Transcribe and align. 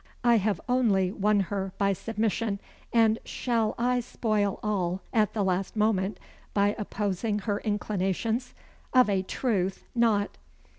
I 0.23 0.37
have 0.37 0.59
only 0.67 1.11
won 1.11 1.41
her 1.41 1.73
by 1.77 1.93
submission, 1.93 2.59
and 2.91 3.19
shall 3.23 3.75
I 3.77 3.99
spoil 3.99 4.59
all 4.63 5.01
at 5.13 5.33
the 5.33 5.43
last 5.43 5.75
moment, 5.75 6.19
by 6.55 6.73
opposing 6.79 7.37
her 7.37 7.59
inclinations? 7.59 8.55
Of 8.93 9.11
a 9.11 9.21
truth 9.21 9.83
not." 9.93 10.39